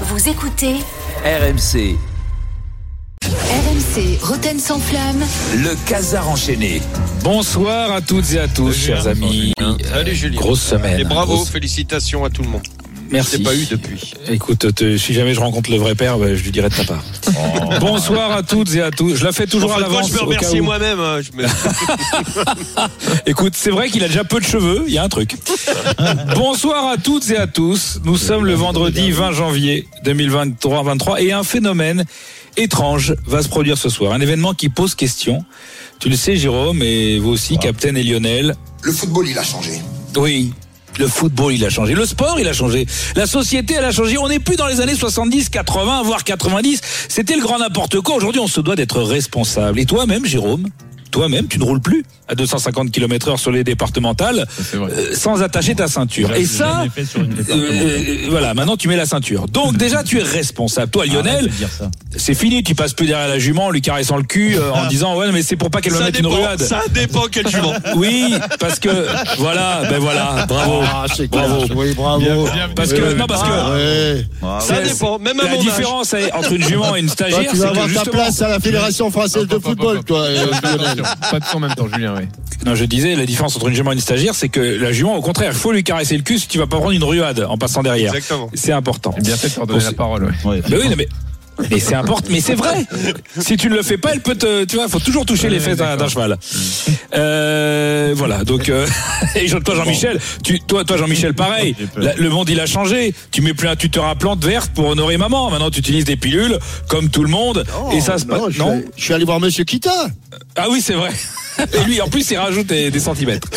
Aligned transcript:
Vous 0.00 0.28
écoutez 0.28 0.74
RMC, 1.24 1.96
RMC 3.24 4.18
Roten 4.22 4.58
sans 4.58 4.78
flamme. 4.78 5.22
le 5.56 5.74
casar 5.88 6.28
enchaîné. 6.28 6.82
Bonsoir 7.22 7.92
à 7.92 8.00
toutes 8.00 8.32
et 8.32 8.40
à 8.40 8.48
tous, 8.48 8.72
chers 8.72 9.06
amis. 9.06 9.52
Salut 9.88 10.14
Julien. 10.14 10.40
Grosse 10.40 10.62
semaine. 10.62 11.00
Et 11.00 11.04
bravo, 11.04 11.34
Grosse- 11.36 11.50
félicitations 11.50 12.24
à 12.24 12.30
tout 12.30 12.42
le 12.42 12.48
monde. 12.48 12.62
Merci. 13.14 13.36
Je 13.38 13.42
pas 13.42 13.54
eu 13.54 13.64
depuis. 13.70 14.12
Écoute, 14.30 14.74
te- 14.74 14.96
si 14.98 15.14
jamais 15.14 15.34
je 15.34 15.40
rencontre 15.40 15.70
le 15.70 15.76
vrai 15.76 15.94
père, 15.94 16.18
bah, 16.18 16.34
je 16.34 16.42
lui 16.42 16.50
dirai 16.50 16.68
de 16.68 16.74
ta 16.74 16.84
part. 16.84 17.04
Bonsoir 17.80 18.32
à 18.32 18.42
toutes 18.42 18.74
et 18.74 18.82
à 18.82 18.90
tous. 18.90 19.14
Je 19.16 19.24
la 19.24 19.32
fais 19.32 19.46
toujours 19.46 19.70
En 19.70 19.74
à 19.74 19.84
fait, 19.84 19.88
moi, 19.88 19.92
l'avance. 20.02 20.08
je 20.10 20.14
me 20.14 20.18
au 20.22 20.26
cas 20.30 20.36
remercie 20.36 20.60
où. 20.60 20.64
moi-même. 20.64 20.98
hein, 21.00 21.20
me- 21.34 21.44
Écoute, 23.30 23.54
c'est 23.56 23.70
vrai 23.70 23.88
qu'il 23.88 24.02
a 24.04 24.08
déjà 24.08 24.24
peu 24.24 24.40
de 24.40 24.44
cheveux. 24.44 24.84
Il 24.88 24.92
y 24.92 24.98
a 24.98 25.04
un 25.04 25.08
truc. 25.08 25.36
Bonsoir 26.36 26.88
à 26.88 26.96
toutes 26.96 27.30
et 27.30 27.36
à 27.36 27.46
tous. 27.46 28.00
Nous 28.04 28.16
sommes 28.16 28.44
le 28.44 28.54
vendredi 28.54 29.10
20 29.12 29.32
janvier 29.32 29.86
2023 30.04 31.20
et 31.22 31.32
un 31.32 31.44
phénomène 31.44 32.04
étrange 32.56 33.14
va 33.26 33.42
se 33.42 33.48
produire 33.48 33.78
ce 33.78 33.88
soir. 33.88 34.12
Un 34.12 34.20
événement 34.20 34.54
qui 34.54 34.68
pose 34.68 34.94
question. 34.94 35.44
Tu 36.00 36.08
le 36.08 36.16
sais, 36.16 36.36
Jérôme, 36.36 36.82
et 36.82 37.18
vous 37.18 37.30
aussi, 37.30 37.58
Captain 37.58 37.94
et 37.94 38.02
Lionel. 38.02 38.54
Le 38.82 38.92
football, 38.92 39.28
il 39.28 39.38
a 39.38 39.44
changé. 39.44 39.80
Oui. 40.16 40.52
Le 40.98 41.08
football, 41.08 41.52
il 41.52 41.64
a 41.64 41.70
changé. 41.70 41.94
Le 41.94 42.06
sport, 42.06 42.38
il 42.38 42.46
a 42.46 42.52
changé. 42.52 42.86
La 43.16 43.26
société, 43.26 43.74
elle 43.74 43.84
a 43.84 43.90
changé. 43.90 44.16
On 44.18 44.28
n'est 44.28 44.38
plus 44.38 44.56
dans 44.56 44.66
les 44.66 44.80
années 44.80 44.94
70, 44.94 45.48
80, 45.48 46.02
voire 46.02 46.24
90. 46.24 46.80
C'était 47.08 47.36
le 47.36 47.42
grand 47.42 47.58
n'importe 47.58 48.00
quoi. 48.00 48.16
Aujourd'hui, 48.16 48.40
on 48.40 48.46
se 48.46 48.60
doit 48.60 48.76
d'être 48.76 49.02
responsable. 49.02 49.80
Et 49.80 49.86
toi-même, 49.86 50.24
Jérôme, 50.24 50.68
toi-même, 51.14 51.46
tu 51.46 51.60
ne 51.60 51.64
roules 51.64 51.80
plus 51.80 52.04
à 52.26 52.34
250 52.34 52.90
km 52.90 53.28
heure 53.28 53.38
sur 53.38 53.52
les 53.52 53.62
départementales 53.62 54.46
euh, 54.74 55.14
sans 55.14 55.42
attacher 55.42 55.76
ta 55.76 55.86
ceinture. 55.86 56.34
Et 56.34 56.44
ça, 56.44 56.84
euh, 57.16 57.22
euh, 57.50 58.26
voilà, 58.30 58.52
maintenant 58.54 58.76
tu 58.76 58.88
mets 58.88 58.96
la 58.96 59.06
ceinture. 59.06 59.46
Donc 59.46 59.76
déjà, 59.84 60.02
tu 60.02 60.18
es 60.18 60.22
responsable. 60.24 60.90
Toi, 60.90 61.06
Lionel, 61.06 61.48
c'est 62.16 62.34
fini. 62.34 62.64
Tu 62.64 62.74
passes 62.74 62.94
plus 62.94 63.06
derrière 63.06 63.28
la 63.28 63.38
jument 63.38 63.66
en 63.66 63.70
lui 63.70 63.80
caressant 63.80 64.16
le 64.16 64.24
cul 64.24 64.56
euh, 64.56 64.72
en 64.72 64.86
disant 64.88 65.16
ouais, 65.16 65.30
mais 65.30 65.42
c'est 65.42 65.54
pour 65.54 65.70
pas 65.70 65.80
qu'elle 65.80 65.92
me 65.92 66.00
mette 66.00 66.18
une 66.18 66.26
ruade. 66.26 66.60
ça 66.60 66.82
dépend 66.92 67.26
quel 67.30 67.46
jument. 67.48 67.74
Oui, 67.96 68.34
parce 68.58 68.80
que 68.80 68.88
voilà, 69.38 69.82
ben 69.88 69.98
voilà, 70.00 70.46
bravo, 70.48 70.82
bravo. 71.30 71.64
Oui, 71.76 71.94
bravo. 71.94 72.48
Parce 72.74 72.92
que 72.92 73.14
non, 73.14 73.26
parce 73.26 73.42
que 73.42 73.54
Ouais. 73.74 74.24
Ça 74.60 74.80
dépend, 74.82 75.18
même 75.20 75.38
à 75.38 75.44
la 75.44 75.52
âge. 75.52 75.58
différence 75.60 76.14
entre 76.32 76.52
une 76.52 76.64
jument 76.64 76.96
et 76.96 77.00
une 77.00 77.08
stagiaire, 77.08 77.50
tu 77.50 77.56
c'est 77.56 77.62
vas 77.62 77.66
que 77.66 77.70
avoir 77.70 77.86
ta 77.86 77.92
justement. 77.92 78.12
place 78.14 78.42
à 78.42 78.48
la 78.48 78.58
Fédération 78.60 79.10
française 79.12 79.46
de 79.46 79.58
football, 79.58 80.02
toi. 80.04 80.26
Pas 81.30 81.40
de 81.40 81.44
tout 81.44 81.56
en 81.56 81.60
même 81.60 81.74
temps, 81.74 81.86
Julien, 81.92 82.14
oui. 82.18 82.24
Non, 82.66 82.74
je 82.74 82.84
disais 82.84 83.14
la 83.14 83.26
différence 83.26 83.56
entre 83.56 83.68
une 83.68 83.74
jument 83.74 83.92
et 83.92 83.94
une 83.94 84.00
stagiaire, 84.00 84.34
c'est 84.34 84.48
que 84.48 84.60
la 84.60 84.92
jument, 84.92 85.16
au 85.16 85.20
contraire, 85.22 85.50
il 85.52 85.58
faut 85.58 85.72
lui 85.72 85.84
caresser 85.84 86.16
le 86.16 86.22
cul 86.22 86.38
si 86.38 86.48
tu 86.48 86.58
vas 86.58 86.66
pas 86.66 86.76
prendre 86.78 86.92
une 86.92 87.04
ruade 87.04 87.46
en 87.48 87.56
passant 87.58 87.82
derrière. 87.82 88.14
Exactement. 88.14 88.50
C'est 88.54 88.72
important. 88.72 89.14
Bien 89.20 89.36
fait 89.36 89.48
de 89.48 89.56
leur 89.56 89.66
donner 89.66 89.84
la 89.84 89.92
parole, 89.92 90.24
ouais. 90.24 90.62
Mais 90.68 90.76
oui, 90.76 90.88
non, 90.88 90.94
mais. 90.96 91.08
Mais 91.70 91.78
c'est 91.78 91.94
important, 91.94 92.26
mais 92.32 92.40
c'est 92.40 92.56
vrai. 92.56 92.84
Si 93.38 93.56
tu 93.56 93.70
ne 93.70 93.76
le 93.76 93.82
fais 93.84 93.96
pas, 93.96 94.10
elle 94.12 94.20
peut 94.22 94.34
te, 94.34 94.64
tu 94.64 94.74
vois, 94.74 94.88
faut 94.88 94.98
toujours 94.98 95.24
toucher 95.24 95.48
les 95.48 95.60
fesses 95.60 95.76
d'un 95.76 96.08
cheval. 96.08 96.36
Euh, 97.14 98.12
voilà. 98.16 98.44
Donc, 98.44 98.68
euh, 98.68 98.86
et 99.36 99.46
je- 99.46 99.58
toi, 99.58 99.74
Jean-Michel, 99.76 100.18
tu, 100.42 100.58
toi, 100.60 100.84
toi, 100.84 100.96
Jean-Michel, 100.96 101.34
pareil. 101.34 101.76
La- 101.96 102.14
le 102.14 102.28
monde, 102.28 102.48
il 102.50 102.58
a 102.60 102.66
changé. 102.66 103.14
Tu 103.30 103.40
mets 103.40 103.54
plus 103.54 103.68
un 103.68 103.76
tuteur 103.76 104.04
à 104.06 104.14
plantes 104.16 104.44
vertes 104.44 104.72
pour 104.74 104.86
honorer 104.88 105.16
maman. 105.16 105.50
Maintenant, 105.50 105.70
tu 105.70 105.78
utilises 105.78 106.04
des 106.04 106.16
pilules, 106.16 106.58
comme 106.88 107.08
tout 107.08 107.22
le 107.22 107.30
monde. 107.30 107.64
et 107.92 108.00
ça 108.00 108.18
se 108.18 108.26
passe. 108.26 108.38
non, 108.40 108.48
je, 108.50 108.54
suis 108.54 108.62
allé- 108.70 108.84
je 108.96 109.04
suis 109.04 109.14
allé 109.14 109.24
voir 109.24 109.40
Monsieur 109.40 109.64
Kita. 109.64 110.08
Ah 110.56 110.68
oui, 110.70 110.80
c'est 110.80 110.94
vrai. 110.94 111.10
Et 111.72 111.84
lui, 111.84 112.00
en 112.00 112.08
plus, 112.08 112.30
il 112.30 112.36
rajoute 112.36 112.66
des, 112.66 113.00
centimètres. 113.00 113.48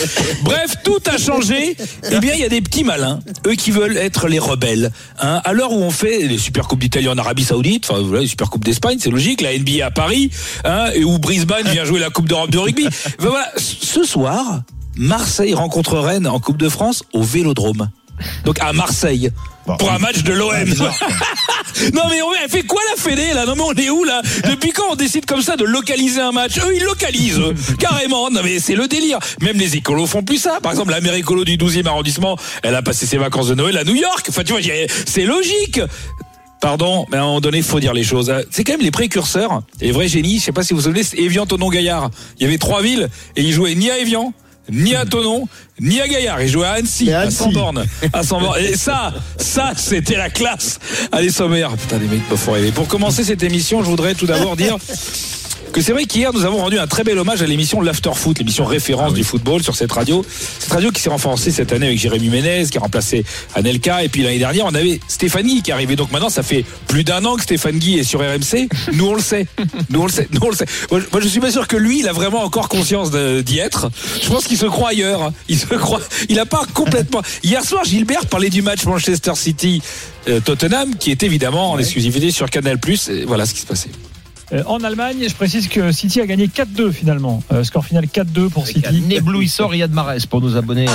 Bref, 0.44 0.76
tout 0.84 1.00
a 1.06 1.17
changé. 1.17 1.76
Eh 2.12 2.20
bien, 2.20 2.34
il 2.34 2.39
y 2.39 2.44
a 2.44 2.50
des 2.50 2.62
petits 2.62 2.84
malins, 2.84 3.20
eux 3.45 3.56
qui 3.56 3.72
veulent 3.72 3.98
être 3.98 4.28
les 4.28 4.39
rebelles. 4.39 4.92
Hein. 5.20 5.42
À 5.44 5.54
l'heure 5.54 5.72
où 5.72 5.81
on 5.81 5.92
fait 5.92 6.28
les 6.28 6.38
Super 6.38 6.67
Coupes 6.67 6.80
d'Italie 6.80 7.08
en 7.08 7.17
Arabie 7.17 7.44
Saoudite, 7.44 7.88
enfin 7.89 8.02
voilà, 8.02 8.22
les 8.22 8.28
Super 8.28 8.50
Coupes 8.50 8.66
d'Espagne, 8.66 8.98
c'est 9.00 9.09
logique, 9.09 9.42
la 9.42 9.58
NBA 9.58 9.86
à 9.86 9.92
Paris, 9.92 10.31
hein, 10.64 10.88
et 10.94 11.04
où 11.04 11.17
Brisbane 11.20 11.67
vient 11.67 11.86
jouer 11.86 12.00
la 12.00 12.09
Coupe 12.09 12.28
d'Europe 12.28 12.52
de 12.52 12.58
rugby. 12.58 12.88
Ben 13.20 13.30
voilà, 13.30 13.52
ce 13.58 14.04
soir, 14.04 14.61
Marseille 14.95 15.54
rencontre 15.54 15.98
Rennes 15.98 16.27
en 16.27 16.39
Coupe 16.39 16.58
de 16.58 16.70
France 16.70 17.04
au 17.14 17.21
Vélodrome. 17.21 17.89
Donc 18.45 18.60
à 18.60 18.73
Marseille. 18.73 19.32
Pour 19.80 19.92
un 19.92 20.00
match 20.00 20.23
de 20.23 20.32
l'OM. 20.32 20.54
non 21.94 22.04
mais 22.10 22.22
on, 22.22 22.33
elle 22.42 22.50
fait 22.50 22.64
quoi 22.64 22.82
la 22.89 23.02
Fédé 23.02 23.33
là? 23.33 23.45
Non 23.45 23.55
mais 23.55 23.64
on 23.64 23.73
est 23.73 23.89
où 23.89 24.05
là? 24.05 24.22
Depuis 24.50 24.72
quand 24.72 24.86
on 24.92 24.95
décide 24.95 25.26
comme 25.26 25.42
ça 25.42 25.58
de 25.58 25.66
localiser 25.66 26.22
un 26.22 26.32
match? 26.32 26.58
Eux 26.58 26.73
ils 26.73 26.83
localisent 26.83 27.39
eux, 27.39 27.54
carrément. 27.80 28.30
Non 28.30 28.42
mais 28.44 28.60
c'est 28.60 28.76
le 28.76 28.88
délire. 28.88 29.20
Même 29.42 29.58
les 29.58 29.76
écolos 29.76 30.06
font 30.06 30.23
plus 30.23 30.38
ça. 30.38 30.60
Par 30.61 30.72
exemple 30.72 30.92
la 30.92 31.02
mère 31.02 31.16
écolo 31.16 31.44
du 31.44 31.58
12e 31.58 31.86
arrondissement, 31.86 32.38
elle 32.64 32.76
a 32.76 32.82
passé 32.82 33.06
ses 33.06 33.17
vacances 33.17 33.50
de 33.50 33.56
Noël 33.56 33.77
à 33.77 33.83
New 33.83 33.95
York. 33.95 34.26
Enfin 34.30 34.44
tu 34.45 34.54
vois, 34.54 34.61
c'est 35.06 35.26
logique. 35.26 35.82
Pardon, 36.60 37.06
mais 37.11 37.17
à 37.17 37.22
un 37.22 37.26
moment 37.26 37.42
donné, 37.42 37.58
il 37.58 37.64
faut 37.64 37.80
dire 37.80 37.94
les 37.94 38.04
choses. 38.04 38.32
Euh, 38.32 38.42
C'est 38.50 38.64
quand 38.64 38.73
même 38.73 38.82
les 38.82 38.89
précurseurs, 38.89 39.61
les 39.80 39.92
vrais 39.92 40.08
génies. 40.08 40.39
Je 40.39 40.45
sais 40.45 40.52
pas 40.52 40.64
si 40.64 40.73
vous 40.73 40.80
vous 40.80 40.86
souvenez, 40.86 41.04
c'est 41.04 41.17
Évian, 41.17 41.45
Tonon, 41.45 41.70
Gaillard. 41.70 42.10
Il 42.39 42.44
y 42.44 42.48
avait 42.48 42.58
trois 42.58 42.82
villes 42.82 43.10
et 43.36 43.44
ils 43.44 43.52
jouaient 43.52 43.76
ni 43.76 43.92
à 43.92 44.00
Évian, 44.00 44.33
ni 44.70 44.95
à 44.95 45.05
Tonon, 45.05 45.48
ni 45.80 46.00
à 46.02 46.08
Gaillard. 46.08 46.42
Ils 46.42 46.50
jouaient 46.50 46.66
à 46.67 46.73
Annecy, 46.73 47.10
Et 47.10 47.14
à 47.14 47.20
à 47.20 47.22
Annecy. 47.23 47.38
100 47.38 47.52
bornes. 47.52 47.86
À 48.14 48.23
100 48.23 48.42
bornes. 48.42 48.60
Et 48.60 48.76
ça, 48.76 49.14
ça, 49.38 49.73
c'était 49.76 50.17
la 50.17 50.30
classe. 50.30 50.80
Allez, 51.11 51.30
sommaire. 51.30 51.72
Putain, 51.78 52.00
les 52.00 52.08
mecs 52.08 52.30
me 52.30 52.36
font 52.36 52.54
rêver. 52.54 52.72
Pour 52.72 52.88
commencer 52.88 53.23
cette 53.23 53.44
émission, 53.44 53.83
je 53.83 53.89
voudrais 53.89 54.16
tout 54.16 54.26
d'abord 54.26 54.56
dire 54.56 54.77
que 55.77 55.86
c'est 55.86 55.92
vrai 55.93 56.05
qu'hier 56.05 56.33
nous 56.33 56.43
avons 56.45 56.58
rendu 56.58 56.80
un 56.80 56.88
très 56.88 57.04
bel 57.04 57.17
hommage 57.20 57.42
à 57.42 57.45
l'émission 57.45 57.82
l'After 57.82 58.11
Foot, 58.15 58.39
l'émission 58.39 58.65
référence 58.65 59.14
du 59.14 59.23
football 59.23 59.61
sur 59.64 59.76
cette 59.76 59.92
radio. 59.92 60.26
Cette 60.60 60.71
radio 60.71 60.92
qui 60.92 61.02
s'est 61.02 61.10
renforcée 61.10 61.52
cette 61.52 61.71
année 61.71 61.88
avec 61.88 61.99
Jérémy 61.99 62.30
Ménez, 62.30 62.65
qui 62.71 62.77
a 62.77 62.82
remplacé 62.82 63.23
Anelka, 63.55 64.04
et 64.04 64.10
puis 64.10 64.23
l'année 64.23 64.39
dernière 64.39 64.65
on 64.65 64.73
avait 64.76 64.99
Stéphanie 65.08 65.61
qui 65.61 65.70
est 65.71 65.73
arrivée. 65.73 65.95
Donc 65.95 66.11
maintenant 66.11 66.30
ça 66.30 66.43
fait 66.43 66.65
plus 66.88 67.04
d'un 67.04 67.23
an 67.26 67.36
que 67.36 67.43
Stéphane 67.43 67.77
Guy 67.77 67.99
est 67.99 68.04
sur 68.04 68.20
RMC. 68.21 68.67
Nous 68.93 69.05
on 69.08 69.14
le 69.14 69.21
sait, 69.21 69.48
nous 69.89 70.02
on 70.02 70.05
le 70.05 70.11
sait, 70.11 70.27
nous 70.32 70.42
on 70.42 70.49
le 70.49 70.55
sait. 70.55 70.65
Moi, 70.92 71.02
je- 71.21 71.27
suis 71.27 71.39
pas 71.39 71.52
sûr 71.52 71.67
que 71.67 71.77
lui 71.77 71.99
il 71.99 72.08
a 72.08 72.14
vraiment 72.14 72.44
encore 72.44 72.70
conscience 72.70 73.11
d'y 73.11 73.59
être. 73.59 73.89
Je 74.23 74.27
pense 74.30 74.45
qu'il 74.45 74.58
se 74.58 74.65
croit 74.65 74.89
ailleurs. 74.89 75.32
Il 75.48 75.59
se 75.59 75.65
croit, 75.67 76.02
il 76.30 76.39
a 76.39 76.45
pas 76.45 76.64
complètement. 76.73 77.21
Hier 77.44 77.64
soir 77.64 77.83
Gilbert 77.83 78.26
parlait 78.26 78.49
du 78.49 78.61
match 78.61 78.86
Manchester 78.86 79.33
City. 79.36 79.82
euh, 80.27 80.39
Tottenham, 80.39 80.95
qui 80.95 81.11
est 81.11 81.23
évidemment 81.23 81.71
en 81.73 81.80
exclusivité 81.80 82.32
sur 82.32 82.49
Canal+. 82.49 82.80
Et 83.09 83.26
voilà 83.26 83.45
ce 83.45 83.54
qui 83.54 83.61
se 83.61 83.65
passait. 83.65 83.89
Euh, 84.53 84.63
en 84.65 84.83
Allemagne, 84.83 85.25
je 85.27 85.35
précise 85.35 85.67
que 85.67 85.91
City 85.91 86.21
a 86.21 86.25
gagné 86.25 86.47
4-2 86.47 86.91
finalement. 86.91 87.43
Euh, 87.52 87.63
score 87.63 87.85
final 87.85 88.05
4-2 88.05 88.49
pour 88.49 88.65
City. 88.67 88.83
Un 88.87 89.09
éblouisseur 89.09 89.69
Riyad 89.69 89.91
Mahrez 89.91 90.19
pour 90.30 90.41
nos 90.41 90.55
abonnés. 90.55 90.85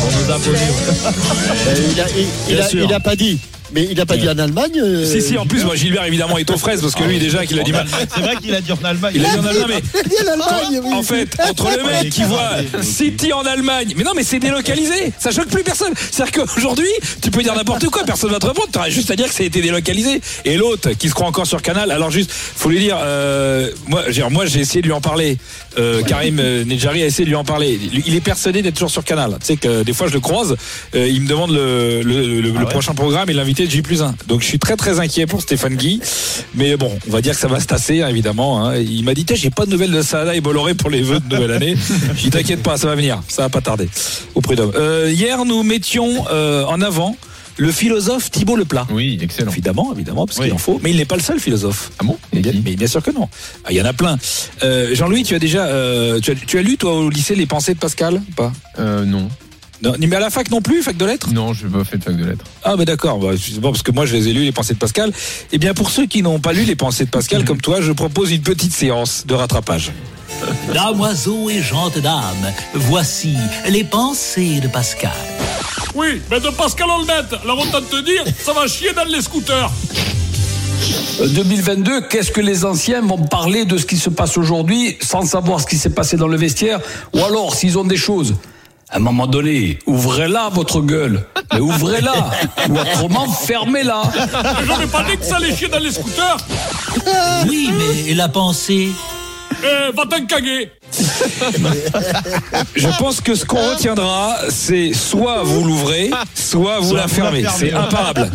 Pour 0.00 0.10
nos 0.12 0.30
abonnés. 0.32 0.58
Il, 1.94 2.00
a, 2.00 2.04
il, 2.08 2.26
il 2.50 2.60
a, 2.60 2.84
il 2.84 2.92
a 2.92 3.00
pas 3.00 3.16
dit. 3.16 3.38
Mais 3.74 3.88
il 3.90 4.00
a 4.00 4.06
pas 4.06 4.16
dit 4.16 4.28
en 4.28 4.38
Allemagne. 4.38 4.72
euh, 4.82 5.04
Si, 5.04 5.22
si, 5.22 5.38
en 5.38 5.46
plus, 5.46 5.64
moi, 5.64 5.74
Gilbert, 5.74 6.04
évidemment, 6.04 6.38
est 6.38 6.50
aux 6.50 6.58
fraises 6.58 6.80
parce 6.80 6.94
que 6.94 7.04
lui, 7.04 7.18
déjà, 7.18 7.46
qu'il 7.46 7.58
a 7.58 7.62
du 7.62 7.72
mal. 7.72 7.86
C'est 8.14 8.20
vrai 8.20 8.36
qu'il 8.36 8.54
a 8.54 8.60
dit 8.60 8.72
en 8.72 8.84
Allemagne. 8.84 9.12
Il 9.14 9.24
a 9.24 9.30
dit 9.30 9.38
en 9.38 9.44
Allemagne, 9.46 9.66
mais 9.68 9.82
Il 9.94 9.98
a 10.00 10.02
dit 10.02 10.28
en 10.28 10.32
Allemagne, 10.32 10.80
oui. 10.84 10.92
en 10.94 11.02
fait, 11.02 11.28
entre 11.48 11.70
le 11.76 11.84
mec 11.84 12.10
qui 12.10 12.22
voit 12.24 12.50
City 12.82 13.32
en 13.32 13.42
Allemagne, 13.42 13.94
mais 13.96 14.04
non, 14.04 14.12
mais 14.14 14.24
c'est 14.24 14.38
délocalisé, 14.38 15.12
ça 15.18 15.30
choque 15.30 15.48
plus 15.48 15.62
personne. 15.62 15.92
C'est-à-dire 16.10 16.44
qu'aujourd'hui, 16.46 16.86
tu 17.22 17.30
peux 17.30 17.42
dire 17.42 17.54
n'importe 17.54 17.86
quoi, 17.88 18.04
personne 18.04 18.30
va 18.30 18.38
te 18.38 18.46
répondre, 18.46 18.68
t'auras 18.70 18.90
juste 18.90 19.10
à 19.10 19.16
dire 19.16 19.28
que 19.28 19.34
ça 19.34 19.42
a 19.42 19.46
été 19.46 19.60
délocalisé. 19.62 20.20
Et 20.44 20.56
l'autre, 20.56 20.90
qui 20.92 21.08
se 21.08 21.14
croit 21.14 21.26
encore 21.28 21.46
sur 21.46 21.62
Canal, 21.62 21.90
alors 21.90 22.10
juste, 22.10 22.30
faut 22.32 22.68
lui 22.68 22.78
dire, 22.80 22.98
euh, 23.02 23.70
moi, 23.88 24.04
j'ai- 24.08 24.22
moi, 24.28 24.46
j'ai 24.46 24.60
essayé 24.60 24.82
de 24.82 24.86
lui 24.86 24.92
en 24.94 25.00
parler. 25.00 25.38
Euh, 25.78 26.02
Karim 26.02 26.38
euh, 26.38 26.64
Nedjari 26.64 27.02
a 27.02 27.06
essayé 27.06 27.24
de 27.24 27.30
lui 27.30 27.36
en 27.36 27.44
parler. 27.44 27.78
Il 28.06 28.14
est 28.14 28.20
persuadé 28.20 28.60
d'être 28.62 28.74
toujours 28.74 28.90
sur 28.90 29.04
Canal. 29.04 29.36
Tu 29.40 29.46
sais 29.46 29.56
que 29.56 29.82
des 29.82 29.92
fois, 29.94 30.06
je 30.08 30.12
le 30.12 30.20
croise, 30.20 30.56
euh, 30.94 31.08
il 31.08 31.22
me 31.22 31.28
demande 31.28 31.50
le, 31.52 32.02
le, 32.02 32.40
le- 32.40 32.50
le 32.52 32.66
prochain 32.66 32.94
programme 32.94 33.30
et 33.30 33.32
l'invité 33.32 33.61
de 33.66 33.70
J 33.70 33.82
plus 33.82 34.02
1. 34.02 34.14
Donc, 34.28 34.40
je 34.42 34.46
suis 34.46 34.58
très, 34.58 34.76
très 34.76 35.00
inquiet 35.00 35.26
pour 35.26 35.40
Stéphane 35.42 35.76
Guy. 35.76 36.00
Mais 36.54 36.76
bon, 36.76 36.90
on 37.08 37.10
va 37.10 37.20
dire 37.20 37.34
que 37.34 37.40
ça 37.40 37.48
va 37.48 37.60
se 37.60 37.66
tasser, 37.66 38.02
hein, 38.02 38.08
évidemment. 38.08 38.66
hein. 38.66 38.76
Il 38.76 39.04
m'a 39.04 39.14
dit, 39.14 39.24
j'ai 39.34 39.50
pas 39.50 39.66
de 39.66 39.70
nouvelles 39.70 39.92
de 39.92 40.02
Salah 40.02 40.34
et 40.34 40.40
Bolloré 40.40 40.74
pour 40.74 40.90
les 40.90 41.02
vœux 41.02 41.20
de 41.20 41.34
nouvelle 41.34 41.52
année. 41.52 41.76
Je 42.16 42.28
t'inquiète 42.28 42.62
pas, 42.62 42.76
ça 42.76 42.86
va 42.88 42.94
venir. 42.94 43.22
Ça 43.28 43.42
va 43.42 43.48
pas 43.48 43.60
tarder. 43.60 43.88
Au 44.34 44.40
prud'homme. 44.40 44.72
Euh, 44.74 45.10
hier, 45.12 45.44
nous 45.44 45.62
mettions 45.62 46.26
euh, 46.30 46.64
en 46.64 46.80
avant 46.80 47.16
le 47.58 47.70
philosophe 47.70 48.30
Thibault 48.30 48.56
Leplat. 48.56 48.86
Oui, 48.90 49.18
excellent. 49.20 49.50
Évidemment, 49.52 49.92
évidemment, 49.94 50.26
parce 50.26 50.38
Oui. 50.38 50.44
qu'il 50.46 50.54
en 50.54 50.58
faut. 50.58 50.80
Mais 50.82 50.90
il 50.90 50.96
n'est 50.96 51.04
pas 51.04 51.16
le 51.16 51.22
seul 51.22 51.38
philosophe. 51.38 51.90
Ah 51.98 52.04
bon? 52.04 52.16
Mais 52.32 52.40
bien, 52.40 52.52
mais 52.64 52.76
bien 52.76 52.86
sûr 52.86 53.02
que 53.02 53.10
non. 53.10 53.28
Ah, 53.64 53.68
Il 53.72 53.76
y 53.76 53.82
en 53.82 53.84
a 53.84 53.92
plein. 53.92 54.16
Euh, 54.62 54.94
Jean-Louis, 54.94 55.22
tu 55.22 55.34
as 55.34 55.38
déjà, 55.38 55.66
euh, 55.66 56.18
tu, 56.20 56.30
as, 56.30 56.34
tu 56.34 56.58
as 56.58 56.62
lu 56.62 56.78
toi 56.78 56.94
au 56.94 57.10
lycée 57.10 57.34
les 57.34 57.44
pensées 57.46 57.74
de 57.74 57.78
Pascal? 57.78 58.14
Ou 58.14 58.32
Pas? 58.34 58.52
Euh, 58.78 59.04
non. 59.04 59.28
Non, 59.82 59.94
ni 59.98 60.06
mais 60.06 60.16
à 60.16 60.20
la 60.20 60.30
fac 60.30 60.48
non 60.50 60.60
plus, 60.60 60.80
fac 60.82 60.96
de 60.96 61.04
lettres? 61.04 61.30
Non, 61.32 61.52
je 61.52 61.66
n'ai 61.66 61.72
pas 61.72 61.82
fait 61.84 61.98
de 61.98 62.04
fac 62.04 62.16
de 62.16 62.24
lettres. 62.24 62.44
Ah 62.62 62.76
bah 62.76 62.84
d'accord, 62.84 63.18
bah, 63.18 63.32
c'est 63.36 63.58
bon, 63.58 63.72
parce 63.72 63.82
que 63.82 63.90
moi 63.90 64.06
je 64.06 64.14
les 64.14 64.28
ai 64.28 64.32
lus 64.32 64.44
les 64.44 64.52
pensées 64.52 64.74
de 64.74 64.78
Pascal. 64.78 65.12
Eh 65.50 65.58
bien 65.58 65.74
pour 65.74 65.90
ceux 65.90 66.06
qui 66.06 66.22
n'ont 66.22 66.38
pas 66.38 66.52
lu 66.52 66.62
les 66.62 66.76
pensées 66.76 67.04
de 67.04 67.10
Pascal 67.10 67.44
comme 67.44 67.60
toi, 67.60 67.80
je 67.80 67.90
propose 67.90 68.30
une 68.30 68.42
petite 68.42 68.72
séance 68.72 69.24
de 69.26 69.34
rattrapage. 69.34 69.90
Damoiseaux 70.72 71.50
et 71.50 71.60
gentes 71.60 71.98
dames, 71.98 72.52
voici 72.74 73.34
les 73.68 73.82
pensées 73.82 74.60
de 74.60 74.68
Pascal. 74.68 75.10
Oui, 75.96 76.22
mais 76.30 76.38
de 76.38 76.48
Pascal 76.50 76.88
Olmet, 76.88 77.12
alors 77.42 77.58
autant 77.58 77.80
te 77.80 78.02
dire, 78.04 78.24
ça 78.38 78.52
va 78.52 78.68
chier 78.68 78.92
dans 78.92 79.04
les 79.04 79.20
scooters. 79.20 79.70
2022, 81.28 82.02
qu'est-ce 82.08 82.30
que 82.30 82.40
les 82.40 82.64
anciens 82.64 83.02
vont 83.02 83.18
parler 83.18 83.64
de 83.64 83.76
ce 83.76 83.84
qui 83.84 83.96
se 83.96 84.10
passe 84.10 84.38
aujourd'hui 84.38 84.96
sans 85.00 85.22
savoir 85.22 85.60
ce 85.60 85.66
qui 85.66 85.76
s'est 85.76 85.90
passé 85.90 86.16
dans 86.16 86.28
le 86.28 86.36
vestiaire? 86.36 86.80
Ou 87.14 87.18
alors 87.24 87.54
s'ils 87.54 87.78
ont 87.78 87.84
des 87.84 87.96
choses? 87.96 88.34
À 88.92 88.96
un 88.96 89.00
moment 89.00 89.26
donné, 89.26 89.78
ouvrez-la, 89.86 90.50
votre 90.50 90.82
gueule. 90.82 91.24
Mais 91.54 91.60
ouvrez-la. 91.60 92.12
Ou 92.68 92.78
autrement, 92.78 93.26
fermez-la. 93.26 94.02
J'aurais 94.66 94.86
pas 94.86 95.02
dit 95.04 95.16
que 95.16 95.24
ça 95.24 95.36
allait 95.36 95.56
chier 95.56 95.68
dans 95.68 95.78
les 95.78 95.92
scooters. 95.92 96.36
Oui, 97.48 97.70
mais 97.72 98.12
la 98.14 98.28
pensée. 98.28 98.90
Eh, 99.64 99.96
va 99.96 100.04
t'en 100.04 100.26
caguer. 100.26 100.70
Je 102.76 102.88
pense 102.98 103.20
que 103.22 103.34
ce 103.34 103.46
qu'on 103.46 103.70
retiendra, 103.70 104.36
c'est 104.50 104.92
soit 104.92 105.42
vous 105.42 105.64
l'ouvrez, 105.64 106.10
soit 106.34 106.80
vous 106.80 106.94
la 106.94 107.08
fermez. 107.08 107.44
C'est 107.56 107.72
imparable. 107.72 108.30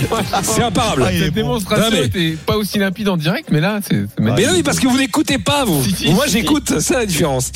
C'est 0.42 0.62
imparable. 0.62 1.04
Cette 1.10 1.20
Non, 1.28 1.32
démonstration 1.32 1.90
mais- 1.92 2.06
était 2.06 2.36
pas 2.46 2.56
aussi 2.56 2.78
limpide 2.78 3.08
en 3.08 3.16
direct, 3.16 3.48
mais 3.50 3.60
là, 3.60 3.80
c'est 3.88 4.06
Mais 4.20 4.32
oui, 4.48 4.62
parce 4.62 4.78
que 4.80 4.86
vous 4.88 4.96
n'écoutez 4.98 5.38
pas, 5.38 5.64
vous. 5.64 5.82
Si, 5.84 5.94
si, 5.94 6.10
Moi, 6.12 6.24
si. 6.26 6.32
j'écoute, 6.32 6.72
c'est 6.80 6.94
la 6.94 7.06
différence. 7.06 7.50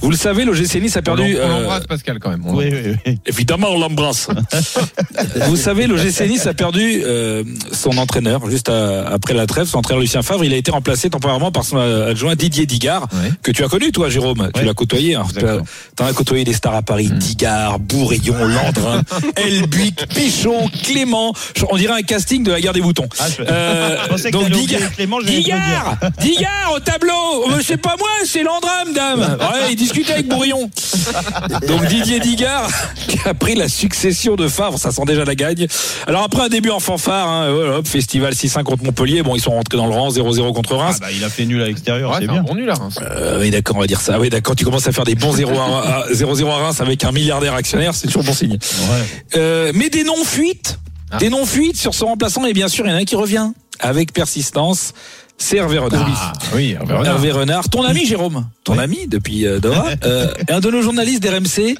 Vous 0.00 0.10
le 0.10 0.16
savez, 0.16 0.44
l'OGC 0.44 0.80
Nice 0.80 0.96
a 0.96 1.02
perdu. 1.02 1.22
on 1.22 1.40
euh, 1.40 1.48
l'embrasse, 1.60 1.86
Pascal, 1.86 2.18
quand 2.18 2.30
même. 2.30 2.42
Oui, 2.46 2.66
oui, 2.70 2.96
oui. 3.06 3.18
Évidemment, 3.26 3.68
on 3.70 3.78
l'embrasse. 3.78 4.28
Vous 5.48 5.56
savez, 5.56 5.86
l'OGC 5.86 6.28
Nice 6.28 6.46
a 6.46 6.54
perdu 6.54 7.02
euh, 7.04 7.42
son 7.72 7.96
entraîneur 7.98 8.48
juste 8.50 8.68
à- 8.68 9.06
après 9.08 9.34
la 9.34 9.46
trêve. 9.46 9.66
Son 9.66 9.78
entraîneur 9.78 10.00
Lucien 10.00 10.22
Favre, 10.22 10.44
il 10.44 10.52
a 10.52 10.56
été 10.56 10.70
remplacé 10.70 11.10
temporairement 11.10 11.52
par 11.52 11.64
son 11.64 11.76
euh, 11.78 12.10
adjoint 12.10 12.34
Didier 12.34 12.66
Digard, 12.66 13.08
que 13.42 13.50
tu 13.52 13.64
as 13.64 13.68
connu, 13.68 13.92
toi, 13.92 14.08
Jérôme. 14.10 14.50
Tu 14.54 14.64
l'as 14.64 14.74
côtoyé. 14.74 15.14
hein. 15.14 15.24
Tu 15.36 15.44
as- 15.44 16.06
as 16.06 16.12
côtoyé 16.12 16.44
des 16.44 16.52
stars 16.52 16.74
à 16.74 16.82
Paris. 16.82 17.10
Digard, 17.10 17.78
Bourillon, 17.78 18.36
Landrin, 18.44 19.02
Elbuic, 19.36 20.06
Pichon, 20.08 20.68
Clément. 20.82 21.32
On 21.70 21.76
dirait 21.86 21.98
un 22.00 22.02
casting 22.02 22.42
de 22.42 22.50
la 22.52 22.60
guerre 22.60 22.72
des 22.72 22.80
boutons. 22.80 23.08
Ah, 23.18 23.24
je- 23.28 23.42
Euh, 23.46 23.96
je 24.04 24.08
pensais 24.08 24.30
que 24.30 24.36
donc 24.36 24.50
Digard, 24.50 24.92
Clément. 24.94 25.20
Digard, 25.20 25.96
Digard 26.20 26.72
au 26.74 26.80
tableau. 26.80 27.50
Euh, 27.50 27.60
C'est 27.64 27.76
pas 27.76 27.96
moi, 27.98 28.08
c'est 28.24 28.42
Landrin, 28.42 28.84
madame. 28.86 29.20
Ouais, 29.40 29.70
il 29.70 29.76
discutait 29.76 30.12
avec 30.14 30.28
Bourillon. 30.28 30.70
Donc 31.68 31.86
Didier 31.86 32.20
Digard 32.20 32.68
qui 33.08 33.18
a 33.24 33.34
pris 33.34 33.54
la 33.54 33.68
succession 33.68 34.36
de 34.36 34.48
Favre, 34.48 34.78
ça 34.78 34.90
sent 34.92 35.02
déjà 35.06 35.24
la 35.24 35.34
gagne. 35.34 35.66
Alors 36.06 36.22
après 36.22 36.42
un 36.42 36.48
début 36.48 36.70
en 36.70 36.80
fanfare, 36.80 37.28
hein, 37.28 37.52
voilà, 37.52 37.78
hop, 37.78 37.86
festival 37.86 38.32
6-1 38.34 38.62
contre 38.62 38.84
Montpellier, 38.84 39.22
bon 39.22 39.34
ils 39.34 39.40
sont 39.40 39.50
rentrés 39.52 39.76
dans 39.76 39.86
le 39.86 39.92
rang 39.94 40.08
0-0 40.10 40.52
contre 40.54 40.74
Ah 40.74 40.84
Reims. 40.86 40.98
bah, 41.00 41.06
il 41.12 41.22
a 41.24 41.28
fait 41.28 41.44
nul 41.46 41.62
à 41.62 41.66
l'extérieur, 41.66 42.10
Ouais, 42.10 42.16
c'est 42.20 42.26
bien. 42.26 42.40
un 42.40 42.42
bon 42.42 42.54
nul, 42.54 42.66
là. 42.66 42.74
Reims. 42.74 42.98
Euh, 43.02 43.38
oui 43.40 43.50
d'accord, 43.50 43.76
on 43.76 43.80
va 43.80 43.86
dire 43.86 44.00
ça. 44.00 44.18
Oui 44.18 44.30
d'accord, 44.30 44.56
tu 44.56 44.64
commences 44.64 44.86
à 44.86 44.92
faire 44.92 45.04
des 45.04 45.14
bons 45.14 45.32
0 45.32 45.52
à, 45.58 46.04
à- 46.06 46.12
0-0 46.12 46.48
à 46.48 46.56
Reims 46.56 46.80
avec 46.80 47.04
un 47.04 47.12
milliardaire 47.12 47.54
actionnaire, 47.54 47.94
c'est 47.94 48.06
toujours 48.06 48.24
bon 48.24 48.32
signe. 48.34 48.52
Ouais. 48.52 49.04
Euh, 49.36 49.72
mais 49.74 49.88
des 49.90 50.04
non-fuites, 50.04 50.78
Ah. 51.14 51.18
des 51.18 51.28
non-fuites 51.30 51.76
sur 51.76 51.94
son 51.94 52.06
remplaçant 52.06 52.44
et 52.46 52.52
bien 52.52 52.68
sûr 52.68 52.84
il 52.86 52.90
y 52.90 52.92
en 52.92 52.96
a 52.96 53.00
un 53.00 53.04
qui 53.04 53.16
revient 53.16 53.50
avec 53.80 54.12
persistance, 54.12 54.92
c'est 55.36 55.56
Hervé 55.56 55.78
Renard. 55.78 56.06
Ah, 56.08 56.32
oui, 56.54 56.70
Hervé 56.78 56.94
Renard. 56.94 57.06
Hervé 57.14 57.32
Renard, 57.32 57.68
ton 57.68 57.82
ami 57.82 58.06
Jérôme, 58.06 58.46
ton 58.62 58.78
ami 58.78 59.08
depuis 59.08 59.46
euh, 59.46 59.58
Doha, 59.58 59.86
euh, 60.04 60.32
un 60.48 60.60
de 60.60 60.70
nos 60.70 60.80
journalistes 60.80 61.20
d'RMC 61.24 61.74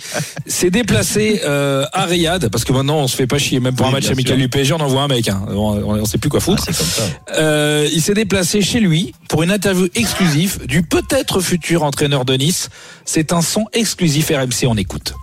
s'est 0.45 0.71
déplacé 0.71 1.41
euh, 1.45 1.85
à 1.93 2.05
Riyad 2.05 2.49
parce 2.49 2.65
que 2.65 2.73
maintenant 2.73 2.97
on 2.99 3.07
se 3.07 3.15
fait 3.15 3.29
pas 3.29 3.39
chier 3.39 3.61
même 3.61 3.77
pour 3.77 3.87
Oui, 3.87 3.93
un 3.93 3.95
match 3.95 4.11
amical 4.11 4.39
du 4.39 4.49
PSG 4.49 4.73
on 4.73 4.81
envoie 4.81 5.03
un 5.03 5.09
mec, 5.09 5.29
hein. 5.29 5.41
on, 5.51 5.55
on, 5.55 6.01
on 6.01 6.05
sait 6.05 6.19
plus 6.19 6.29
quoi 6.31 6.41
Ah, 6.43 6.45
foutre. 6.47 6.65
c'est 6.67 6.77
comme 6.77 6.87
ça. 6.87 7.03
Euh, 7.39 7.89
il 7.93 8.03
s'est 8.03 8.15
déplacé 8.15 8.61
chez 8.61 8.81
lui 8.81 9.15
pour 9.29 9.45
une 9.45 9.53
interview 9.53 9.87
exclusive 9.95 10.67
du 10.67 10.83
peut-être 10.83 11.41
futur 11.41 11.85
entraîneur 11.85 12.25
de 12.25 12.35
Nice. 12.35 12.71
C'est 13.05 13.33
un 13.33 13.41
son 13.41 13.67
exclusif 13.73 14.31
RMC, 14.31 14.67
on 14.67 14.77
écoute. 14.77 15.15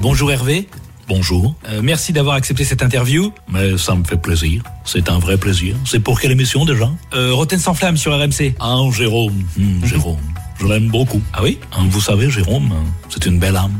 Bonjour 0.00 0.30
Hervé. 0.30 0.68
Bonjour. 1.08 1.54
Euh, 1.68 1.80
merci 1.82 2.12
d'avoir 2.12 2.36
accepté 2.36 2.64
cette 2.64 2.82
interview. 2.82 3.32
Mais 3.48 3.76
ça 3.76 3.94
me 3.94 4.04
fait 4.04 4.16
plaisir. 4.16 4.62
C'est 4.84 5.08
un 5.10 5.18
vrai 5.18 5.36
plaisir. 5.36 5.74
C'est 5.84 6.00
pour 6.00 6.20
quelle 6.20 6.30
émission 6.30 6.64
déjà? 6.64 6.90
Euh, 7.14 7.32
Rotten 7.34 7.58
sans 7.58 7.74
flamme 7.74 7.96
sur 7.96 8.12
RMC. 8.16 8.54
Ah, 8.60 8.78
Jérôme. 8.92 9.44
Hmm, 9.56 9.84
Jérôme. 9.84 10.20
Je 10.60 10.66
l'aime 10.66 10.88
beaucoup. 10.88 11.20
Ah 11.32 11.40
oui? 11.42 11.58
Hein, 11.72 11.86
Vous 11.90 12.00
savez, 12.00 12.30
Jérôme, 12.30 12.72
c'est 13.08 13.26
une 13.26 13.38
belle 13.38 13.56
âme. 13.56 13.74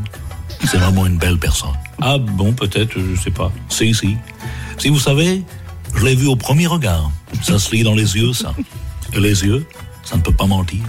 C'est 0.65 0.79
vraiment 0.79 1.07
une 1.07 1.17
belle 1.17 1.39
personne. 1.39 1.71
Ah 2.01 2.19
bon, 2.19 2.53
peut-être, 2.53 2.93
je 2.99 3.21
sais 3.21 3.31
pas. 3.31 3.53
Si, 3.69 3.95
si. 3.95 4.17
Si 4.79 4.89
vous 4.89 4.99
savez, 4.99 5.43
je 5.95 6.05
l'ai 6.05 6.15
vu 6.15 6.27
au 6.27 6.37
premier 6.37 6.67
regard. 6.67 7.11
Ça 7.43 7.59
se 7.59 7.75
lit 7.75 7.83
dans 7.85 7.95
les 7.95 8.17
yeux, 8.17 8.33
ça. 8.33 8.55
Et 9.15 9.21
les 9.21 9.45
yeux, 9.45 9.65
ça 10.03 10.17
ne 10.17 10.23
peut 10.23 10.33
pas 10.33 10.47
mentir. 10.47 10.81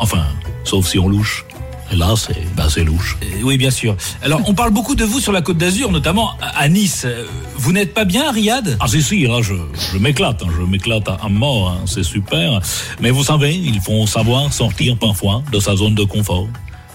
Enfin, 0.00 0.24
sauf 0.64 0.86
si 0.88 0.98
on 0.98 1.08
louche. 1.08 1.44
Et 1.90 1.96
là, 1.96 2.14
c'est 2.16 2.46
bah, 2.54 2.66
c'est 2.68 2.84
louche. 2.84 3.16
Euh, 3.22 3.40
oui, 3.42 3.56
bien 3.56 3.70
sûr. 3.70 3.96
Alors, 4.22 4.40
on 4.46 4.54
parle 4.54 4.70
beaucoup 4.72 4.94
de 4.94 5.04
vous 5.04 5.20
sur 5.20 5.32
la 5.32 5.40
Côte 5.42 5.56
d'Azur, 5.56 5.90
notamment 5.90 6.32
à 6.40 6.68
Nice. 6.68 7.02
Euh, 7.06 7.24
Vous 7.56 7.72
n'êtes 7.72 7.94
pas 7.94 8.04
bien 8.04 8.28
à 8.28 8.30
Riyad? 8.30 8.76
Ah 8.80 8.86
si, 8.88 9.02
si, 9.02 9.26
là, 9.26 9.40
je, 9.42 9.54
je 9.92 9.98
m'éclate. 9.98 10.42
hein, 10.42 10.48
je 10.58 10.62
m'éclate 10.64 11.08
à, 11.08 11.18
à 11.22 11.28
mort. 11.28 11.70
hein, 11.70 11.78
c'est 11.86 12.02
super. 12.02 12.60
Mais 13.00 13.10
vous 13.10 13.24
savez, 13.24 13.54
il 13.54 13.80
faut 13.80 14.06
savoir 14.06 14.52
sortir 14.52 14.96
parfois 14.98 15.42
de 15.50 15.58
sa 15.60 15.76
zone 15.76 15.94
de 15.94 16.04
confort. 16.04 16.46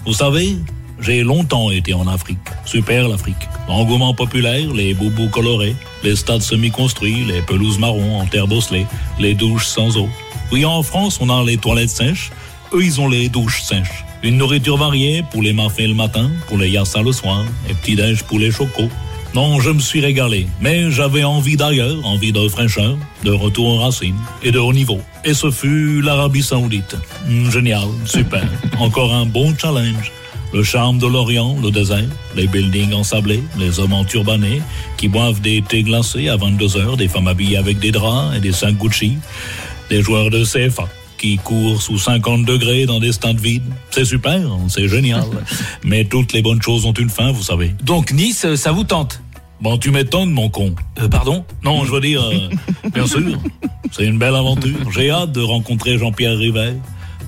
Vous 0.06 0.12
savez, 0.12 0.56
j'ai 1.00 1.22
longtemps 1.24 1.70
été 1.72 1.92
en 1.92 2.06
Afrique. 2.06 2.38
Super 2.64 3.08
l'Afrique. 3.08 3.48
L'engouement 3.68 4.14
populaire, 4.14 4.72
les 4.72 4.94
boubous 4.94 5.28
colorés, 5.28 5.74
les 6.04 6.14
stades 6.14 6.42
semi-construits, 6.42 7.24
les 7.24 7.42
pelouses 7.42 7.78
marron 7.78 8.20
en 8.20 8.26
terre 8.26 8.46
bosselée, 8.46 8.86
les 9.18 9.34
douches 9.34 9.66
sans 9.66 9.96
eau. 9.96 10.08
Oui, 10.52 10.64
en 10.64 10.82
France, 10.84 11.18
on 11.20 11.30
a 11.30 11.42
les 11.42 11.56
toilettes 11.56 11.90
sèches. 11.90 12.30
Eux, 12.72 12.84
ils 12.84 13.00
ont 13.00 13.08
les 13.08 13.28
douches 13.28 13.62
sèches. 13.62 14.04
Une 14.24 14.38
nourriture 14.38 14.78
variée 14.78 15.22
pour 15.30 15.42
les 15.42 15.52
mafés 15.52 15.86
le 15.86 15.92
matin, 15.92 16.30
pour 16.48 16.56
les 16.56 16.70
yassas 16.70 17.02
le 17.02 17.12
soir, 17.12 17.44
et 17.68 17.74
petit-déj 17.74 18.22
pour 18.22 18.38
les 18.38 18.50
chocos. 18.50 18.88
Non, 19.34 19.60
je 19.60 19.68
me 19.68 19.80
suis 19.80 20.00
régalé, 20.00 20.46
mais 20.62 20.90
j'avais 20.90 21.24
envie 21.24 21.58
d'ailleurs, 21.58 21.98
envie 22.06 22.32
de 22.32 22.48
fraîcheur, 22.48 22.96
de 23.22 23.30
retour 23.32 23.66
aux 23.66 23.78
racines 23.80 24.16
et 24.42 24.50
de 24.50 24.58
haut 24.58 24.72
niveau. 24.72 24.98
Et 25.26 25.34
ce 25.34 25.50
fut 25.50 26.00
l'Arabie 26.00 26.42
Saoudite. 26.42 26.96
Hmm, 27.28 27.50
génial, 27.50 27.86
super. 28.06 28.48
Encore 28.78 29.12
un 29.12 29.26
bon 29.26 29.54
challenge. 29.58 30.10
Le 30.54 30.62
charme 30.62 30.96
de 30.96 31.06
l'Orient, 31.06 31.58
le 31.62 31.70
désert, 31.70 32.08
les 32.34 32.46
buildings 32.46 32.94
ensablés, 32.94 33.42
les 33.58 33.78
hommes 33.78 33.92
enturbanés 33.92 34.62
qui 34.96 35.08
boivent 35.08 35.42
des 35.42 35.60
thés 35.60 35.82
glacés 35.82 36.30
à 36.30 36.36
22 36.36 36.78
heures, 36.78 36.96
des 36.96 37.08
femmes 37.08 37.28
habillées 37.28 37.58
avec 37.58 37.78
des 37.78 37.90
draps 37.90 38.34
et 38.34 38.40
des 38.40 38.52
sacs 38.52 38.78
Gucci, 38.78 39.18
des 39.90 40.00
joueurs 40.00 40.30
de 40.30 40.44
CFA 40.44 40.88
qui 41.18 41.36
courent 41.38 41.80
sous 41.80 41.98
50 41.98 42.44
degrés 42.44 42.86
dans 42.86 43.00
des 43.00 43.12
stades 43.12 43.40
vides. 43.40 43.62
C'est 43.90 44.04
super, 44.04 44.40
c'est 44.68 44.88
génial. 44.88 45.24
Mais 45.84 46.04
toutes 46.04 46.32
les 46.32 46.42
bonnes 46.42 46.62
choses 46.62 46.84
ont 46.84 46.92
une 46.92 47.10
fin, 47.10 47.32
vous 47.32 47.42
savez. 47.42 47.74
Donc 47.82 48.12
Nice, 48.12 48.44
euh, 48.44 48.56
ça 48.56 48.72
vous 48.72 48.84
tente? 48.84 49.20
Bon, 49.60 49.78
tu 49.78 49.90
m'étonnes, 49.90 50.30
mon 50.30 50.50
con. 50.50 50.74
Euh, 51.00 51.08
Pardon? 51.08 51.44
Non, 51.62 51.84
je 51.84 51.92
veux 51.92 52.00
dire, 52.00 52.22
euh, 52.22 52.50
bien 52.92 53.06
sûr, 53.06 53.38
c'est 53.92 54.04
une 54.04 54.18
belle 54.18 54.34
aventure. 54.34 54.90
J'ai 54.92 55.10
hâte 55.10 55.32
de 55.32 55.40
rencontrer 55.40 55.96
Jean-Pierre 55.96 56.36
Rivet 56.36 56.74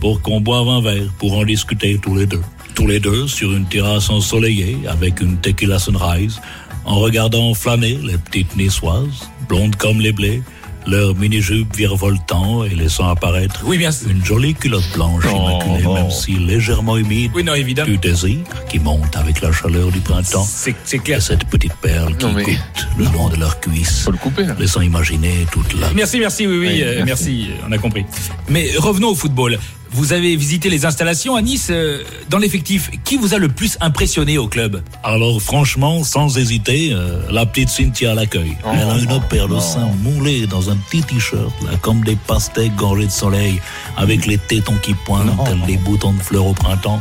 pour 0.01 0.21
qu'on 0.21 0.41
boive 0.41 0.69
un 0.69 0.81
verre, 0.81 1.09
pour 1.19 1.39
en 1.39 1.45
discuter 1.45 1.99
tous 2.03 2.17
les 2.17 2.27
deux. 2.27 2.43
Tous 2.75 2.87
les 2.87 3.01
deux 3.01 3.27
sur 3.27 3.55
une 3.55 3.65
terrasse 3.65 4.11
ensoleillée 4.11 4.77
avec 4.87 5.21
une 5.21 5.39
tequila 5.39 5.79
sunrise, 5.79 6.41
en 6.85 6.97
regardant 6.97 7.55
flâner 7.55 7.99
les 8.03 8.19
petites 8.19 8.55
niçoises, 8.57 9.31
blondes 9.49 9.77
comme 9.77 10.01
les 10.01 10.13
blés, 10.13 10.43
leurs 10.87 11.15
mini-jupes 11.17 11.75
virevoltant 11.77 12.65
et 12.65 12.71
laissant 12.71 13.09
apparaître 13.09 13.61
Oui, 13.65 13.79
bien 13.79 13.91
sûr. 13.91 14.09
une 14.11 14.25
jolie 14.25 14.55
culotte 14.55 14.85
blanche 14.95 15.25
immaculée, 15.25 15.83
non. 15.83 15.95
même 15.95 16.11
si 16.11 16.33
légèrement 16.35 16.97
humide, 16.97 17.33
Oui, 17.35 17.43
non, 17.45 17.55
évidemment. 17.55 17.91
du 17.91 17.99
désir 17.99 18.39
qui 18.69 18.79
monte 18.79 19.17
avec 19.17 19.41
la 19.41 19.51
chaleur 19.53 19.91
du 19.91 20.01
printemps. 20.01 20.45
C'est 20.49 20.75
c'est 20.85 20.97
Et 20.97 21.01
clair. 21.01 21.23
cette 21.23 21.45
petite 21.45 21.75
perle 21.75 22.17
qui 22.17 22.27
Non, 22.27 22.33
mais- 22.33 22.45
goûte 22.45 22.89
le 22.99 23.05
long 23.07 23.29
de 23.29 23.37
leurs 23.37 23.61
cuisses, 23.61 24.03
Faut 24.05 24.13
le 24.13 24.19
couper, 24.19 24.45
là. 24.45 24.55
laissant 24.59 24.81
imaginer 24.81 25.47
toute 25.51 25.73
la... 25.79 25.91
Merci, 25.93 26.19
merci, 26.21 26.47
oui, 26.47 26.59
oui, 26.59 26.67
Oui, 26.69 26.83
euh, 26.83 27.03
merci. 27.05 27.49
on 27.69 27.73
a 27.73 27.79
compris. 27.79 28.05
Mais 28.49 28.71
revenons 28.79 29.09
au 29.11 29.15
football. 29.15 29.59
Vous 29.97 30.13
avez 30.13 30.37
visité 30.37 30.69
les 30.69 30.85
installations 30.85 31.37
à 31.37 31.41
Nice. 31.41 31.69
euh, 31.71 32.03
dans 32.29 32.37
l'effectif, 32.37 32.91
qui 33.03 33.17
vous 33.17 33.33
a 33.33 33.39
le 33.39 33.49
plus 33.49 33.79
impressionné 33.81 34.37
au 34.37 34.47
club 34.47 34.83
Alors 35.03 35.41
franchement, 35.41 36.05
sans 36.05 36.37
hésiter, 36.37 36.91
euh, 36.93 37.23
la 37.31 37.47
petite 37.47 37.71
Cynthia 37.71 38.11
à 38.11 38.15
l'accueil. 38.15 38.59
Oh, 38.63 38.69
Elle 38.75 38.91
a 38.91 38.99
une 38.99 39.21
paire 39.31 39.49
de 39.49 39.59
seins 39.59 39.89
moulés 40.03 40.47
dans 40.47 40.69
un 40.69 40.77
petit 40.77 41.03
t-shirt, 41.03 41.51
là, 41.63 41.79
comme 41.81 42.05
des 42.05 42.15
pastèques 42.15 42.77
gorgés 42.77 43.07
de 43.07 43.11
soleil, 43.11 43.59
avec 43.97 44.27
les 44.27 44.37
tétons 44.37 44.77
qui 44.83 44.93
pointent, 44.93 45.33
tels 45.47 45.63
des 45.67 45.79
boutons 45.79 46.13
de 46.13 46.21
fleurs 46.21 46.45
au 46.47 46.53
printemps. 46.53 47.01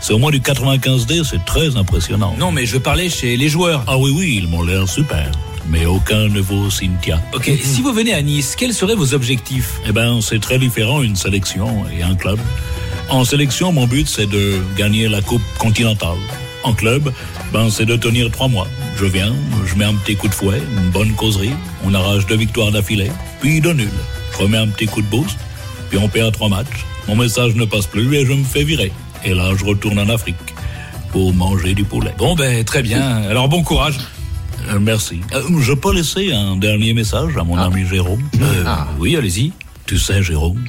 C'est 0.00 0.12
au 0.12 0.18
moins 0.18 0.32
du 0.32 0.40
95D, 0.40 1.22
c'est 1.22 1.44
très 1.44 1.76
impressionnant. 1.76 2.34
Non, 2.40 2.50
mais 2.50 2.66
je 2.66 2.76
parlais 2.76 3.08
chez 3.08 3.36
les 3.36 3.48
joueurs. 3.48 3.84
Ah 3.86 3.98
oui, 3.98 4.10
oui, 4.12 4.40
ils 4.42 4.48
m'ont 4.48 4.62
l'air 4.64 4.88
super. 4.88 5.30
Mais 5.68 5.86
aucun 5.86 6.28
ne 6.28 6.40
vaut 6.40 6.70
Cynthia. 6.70 7.20
Ok, 7.32 7.50
si 7.62 7.82
vous 7.82 7.92
venez 7.92 8.12
à 8.14 8.22
Nice, 8.22 8.56
quels 8.56 8.74
seraient 8.74 8.94
vos 8.94 9.14
objectifs? 9.14 9.80
Eh 9.86 9.92
ben, 9.92 10.20
c'est 10.20 10.40
très 10.40 10.58
différent 10.58 11.02
une 11.02 11.16
sélection 11.16 11.84
et 11.96 12.02
un 12.02 12.14
club. 12.14 12.38
En 13.08 13.24
sélection, 13.24 13.72
mon 13.72 13.86
but, 13.86 14.08
c'est 14.08 14.28
de 14.28 14.56
gagner 14.76 15.08
la 15.08 15.20
Coupe 15.20 15.42
continentale. 15.58 16.18
En 16.64 16.74
club, 16.74 17.12
ben, 17.52 17.70
c'est 17.70 17.84
de 17.84 17.96
tenir 17.96 18.30
trois 18.30 18.48
mois. 18.48 18.68
Je 18.96 19.04
viens, 19.04 19.32
je 19.66 19.74
mets 19.74 19.84
un 19.84 19.94
petit 19.94 20.16
coup 20.16 20.28
de 20.28 20.34
fouet, 20.34 20.62
une 20.78 20.90
bonne 20.90 21.12
causerie, 21.12 21.52
on 21.84 21.92
arrache 21.94 22.26
deux 22.26 22.36
victoires 22.36 22.70
d'affilée, 22.70 23.10
puis 23.40 23.60
deux 23.60 23.72
nuls. 23.72 23.88
Je 24.32 24.38
remets 24.38 24.58
un 24.58 24.68
petit 24.68 24.86
coup 24.86 25.02
de 25.02 25.06
boost, 25.06 25.38
puis 25.90 25.98
on 25.98 26.08
perd 26.08 26.32
trois 26.32 26.48
matchs. 26.48 26.86
Mon 27.08 27.16
message 27.16 27.54
ne 27.54 27.64
passe 27.64 27.86
plus 27.86 28.14
et 28.14 28.24
je 28.24 28.32
me 28.32 28.44
fais 28.44 28.64
virer. 28.64 28.92
Et 29.24 29.34
là, 29.34 29.50
je 29.56 29.64
retourne 29.64 29.98
en 29.98 30.08
Afrique 30.08 30.36
pour 31.10 31.34
manger 31.34 31.74
du 31.74 31.84
poulet. 31.84 32.14
Bon, 32.16 32.34
ben, 32.34 32.64
très 32.64 32.82
bien. 32.82 33.22
Alors, 33.28 33.48
bon 33.48 33.62
courage. 33.62 33.98
Euh, 34.70 34.78
merci. 34.80 35.20
Euh, 35.34 35.42
je 35.60 35.72
peux 35.72 35.92
laisser 35.94 36.32
un 36.32 36.56
dernier 36.56 36.94
message 36.94 37.36
à 37.36 37.44
mon 37.44 37.56
ami 37.56 37.86
Jérôme 37.86 38.22
Euh, 38.40 38.64
Oui, 38.98 39.16
allez-y. 39.16 39.52
Tu 39.86 39.98
sais, 39.98 40.22
Jérôme, 40.22 40.62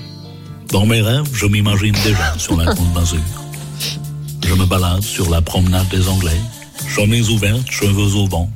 dans 0.71 0.85
mes 0.85 1.01
rêves, 1.01 1.27
je 1.33 1.45
m'imagine 1.45 1.95
déjà 2.03 2.33
sur 2.37 2.57
la 2.57 2.65
Côte 2.73 2.93
d'Azur. 2.93 3.19
Je 4.43 4.49
Je 4.49 4.53
me 4.55 4.65
balade 4.65 5.01
sur 5.03 5.29
la 5.29 5.41
promenade 5.41 5.87
des 5.89 6.07
Anglais, 6.09 6.39
chemise 6.87 7.29
ouverte, 7.29 7.69
cheveux 7.69 8.15
au 8.15 8.27
vent. 8.27 8.51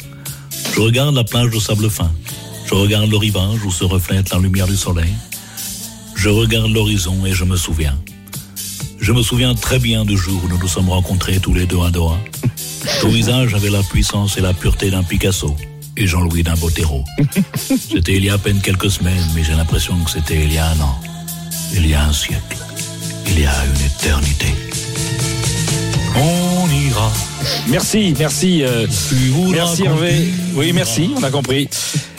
Je 0.75 0.82
regarde 0.82 1.15
la 1.15 1.24
plage 1.24 1.50
de 1.51 1.60
sable 1.60 1.89
fin. 1.89 2.12
Je 2.67 2.74
regarde 2.75 3.10
le 3.10 3.17
rivage 3.17 3.63
où 3.65 3.72
se 3.72 3.84
reflète 3.86 4.29
la 4.32 4.39
lumière 4.39 4.67
du 4.67 4.75
soleil. 4.75 5.13
Je 6.15 6.29
regarde 6.29 6.72
l'horizon 6.72 7.25
et 7.25 7.34
je 7.34 7.44
me 7.46 7.56
souviens. 7.56 7.98
Je 9.00 9.12
me 9.13 9.22
souviens 9.22 9.53
très 9.56 9.79
bien 9.79 10.03
du 10.03 10.17
jour 10.17 10.41
où 10.44 10.48
nous 10.50 10.58
nous 10.58 10.67
sommes 10.67 10.89
rencontrés 10.89 11.39
tous 11.39 11.53
les 11.53 11.65
deux 11.65 11.79
à 11.82 11.89
Doha. 11.91 12.17
Ton 13.01 13.10
visage 13.10 13.53
avait 13.53 13.69
la 13.69 13.84
puissance 13.84 14.38
et 14.38 14.41
la 14.41 14.53
pureté 14.53 14.89
d'un 14.89 15.03
Picasso 15.03 15.55
et 15.96 16.07
Jean-Louis 16.07 16.43
d'un 16.43 16.55
Botero. 16.55 17.03
C'était 17.91 18.15
il 18.15 18.25
y 18.25 18.29
a 18.29 18.34
à 18.34 18.38
peine 18.38 18.60
quelques 18.62 18.91
semaines, 18.91 19.25
mais 19.36 19.43
j'ai 19.43 19.53
l'impression 19.53 19.96
que 20.03 20.12
c'était 20.12 20.43
il 20.43 20.53
y 20.53 20.57
a 20.57 20.67
un 20.67 20.79
an, 20.79 21.00
il 21.74 21.88
y 21.88 21.93
a 21.93 22.03
un 22.05 22.13
siècle, 22.13 22.57
il 23.27 23.39
y 23.39 23.46
a 23.46 23.53
une 23.65 23.86
éternité. 23.86 24.53
On 26.15 26.69
ira. 26.69 27.12
Merci, 27.67 28.13
merci. 28.17 28.63
euh, 28.63 28.88
merci 29.51 29.84
Hervé. 29.84 30.27
Oui, 30.55 30.74
merci, 30.74 31.12
on 31.15 31.24
a 31.24 31.29
compris. 31.29 31.69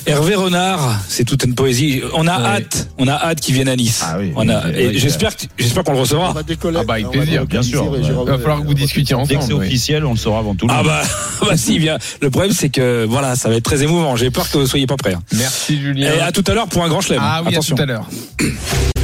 Hervé 0.08 0.34
Renard, 0.36 1.00
c'est 1.08 1.24
toute 1.24 1.44
une 1.44 1.54
poésie. 1.54 2.00
On 2.14 2.26
a 2.26 2.32
hâte, 2.32 2.88
on 2.96 3.06
a 3.08 3.12
hâte 3.12 3.40
qu'il 3.40 3.54
vienne 3.54 3.68
à 3.68 3.76
Nice. 3.76 4.02
on 4.36 4.48
a, 4.48 4.70
et 4.72 4.88
oui, 4.88 4.98
j'espère, 4.98 5.36
que- 5.36 5.44
j'espère 5.58 5.84
qu'on 5.84 5.92
le 5.92 5.98
recevra. 6.00 6.30
Ah 6.34 6.82
bah 6.84 6.94
avec 6.94 7.10
plaisir, 7.10 7.44
bien 7.46 7.62
sûr. 7.62 7.94
Il 8.02 8.10
va 8.12 8.38
falloir 8.38 8.60
que 8.62 8.66
vous 8.66 8.72
discutiez 8.74 9.14
ensemble. 9.14 9.28
Dès 9.28 9.36
que 9.36 9.42
c'est 9.44 9.52
oui. 9.52 9.66
officiel, 9.66 10.06
on 10.06 10.12
le 10.12 10.16
saura 10.16 10.38
avant 10.38 10.54
tout 10.54 10.66
le 10.66 10.72
Ah 10.72 10.78
monde. 10.78 10.86
bah, 10.86 11.02
bah 11.46 11.56
si, 11.58 11.78
bien. 11.78 11.98
Le 12.22 12.30
problème, 12.30 12.52
c'est 12.52 12.70
que 12.70 13.04
voilà, 13.06 13.36
ça 13.36 13.50
va 13.50 13.56
être 13.56 13.64
très 13.64 13.82
émouvant. 13.82 14.16
J'ai 14.16 14.30
peur 14.30 14.50
que 14.50 14.56
vous 14.56 14.66
soyez 14.66 14.86
pas 14.86 14.96
prêts. 14.96 15.12
hein. 15.14 15.22
Merci 15.32 15.78
Julien. 15.78 16.10
Et 16.14 16.20
à 16.20 16.32
tout 16.32 16.44
à 16.46 16.54
l'heure 16.54 16.68
pour 16.68 16.82
un 16.82 16.88
grand 16.88 17.02
chelem. 17.02 17.20
Ah 17.22 17.42
oui, 17.44 17.52
Attention. 17.52 17.74
à 17.74 17.78
tout 17.78 17.82
à 17.82 17.86
l'heure. 17.86 18.06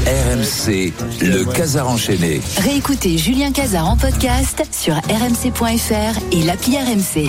RMC, 0.06 0.92
le 1.22 1.44
Casar 1.44 1.88
enchaîné. 1.88 2.40
Réécoutez 2.62 3.18
Julien 3.18 3.52
Cazard 3.52 3.88
en 3.88 3.96
podcast 3.96 4.62
sur 4.72 4.94
rmc.fr 4.94 6.18
et 6.32 6.42
l'appli 6.42 6.76
RMC. 6.78 7.28